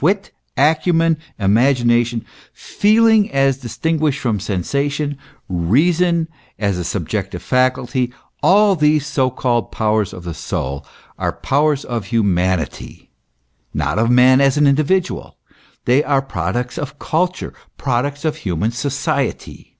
[0.00, 6.26] Wit, acumen, imagination, feeling as distinguished from sensation, reason
[6.58, 8.10] as a subjective faculty,
[8.42, 10.86] all these so called powers of the soul,
[11.18, 13.10] are powers of humanity,
[13.74, 15.36] not of man as an individual;
[15.84, 19.76] they are products of culture, products of human society.